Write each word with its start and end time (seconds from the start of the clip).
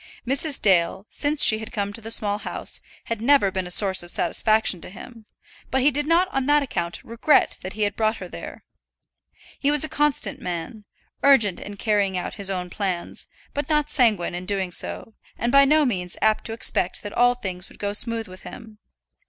Mrs. 0.25 0.59
Dale, 0.59 1.05
since 1.11 1.43
she 1.43 1.59
had 1.59 1.71
come 1.71 1.93
to 1.93 2.01
the 2.01 2.09
Small 2.09 2.39
House, 2.39 2.81
had 3.03 3.21
never 3.21 3.51
been 3.51 3.67
a 3.67 3.69
source 3.69 4.01
of 4.01 4.09
satisfaction 4.09 4.81
to 4.81 4.89
him, 4.89 5.27
but 5.69 5.81
he 5.81 5.91
did 5.91 6.07
not 6.07 6.27
on 6.29 6.47
that 6.47 6.63
account 6.63 7.03
regret 7.03 7.59
that 7.61 7.73
he 7.73 7.83
had 7.83 7.95
brought 7.95 8.17
her 8.17 8.27
there. 8.27 8.63
He 9.59 9.69
was 9.69 9.83
a 9.83 9.87
constant 9.89 10.41
man; 10.41 10.85
urgent 11.21 11.59
in 11.59 11.77
carrying 11.77 12.17
out 12.17 12.33
his 12.33 12.49
own 12.49 12.71
plans, 12.71 13.27
but 13.53 13.69
not 13.69 13.91
sanguine 13.91 14.33
in 14.33 14.47
doing 14.47 14.71
so, 14.71 15.13
and 15.37 15.51
by 15.51 15.65
no 15.65 15.85
means 15.85 16.17
apt 16.19 16.45
to 16.45 16.53
expect 16.53 17.03
that 17.03 17.13
all 17.13 17.35
things 17.35 17.69
would 17.69 17.77
go 17.77 17.93
smooth 17.93 18.27
with 18.27 18.39
him. 18.41 18.79